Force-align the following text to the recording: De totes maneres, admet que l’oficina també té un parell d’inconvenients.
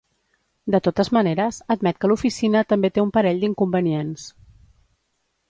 De 0.75 0.79
totes 0.85 1.11
maneres, 1.17 1.59
admet 1.75 1.99
que 2.05 2.09
l’oficina 2.13 2.65
també 2.73 2.91
té 2.97 3.05
un 3.05 3.13
parell 3.19 3.45
d’inconvenients. 3.45 4.27